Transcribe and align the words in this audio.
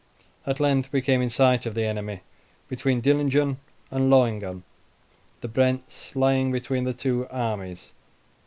At 0.47 0.59
length 0.59 0.89
we 0.91 1.03
came 1.03 1.21
in 1.21 1.29
sight 1.29 1.67
of 1.67 1.75
the 1.75 1.83
enemy 1.85 2.21
between 2.67 3.01
Dillingen 3.03 3.57
and 3.91 4.09
Lawingen, 4.09 4.63
the 5.41 5.47
Brentz 5.47 6.15
lying 6.15 6.51
between 6.51 6.85
the 6.85 6.93
two 6.93 7.27
armies. 7.29 7.93